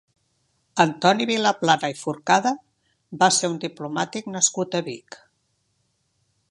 [0.83, 2.55] Antoni Vilaplana i Forcada
[3.23, 5.21] va ser un diplomàtic nascut a Vic.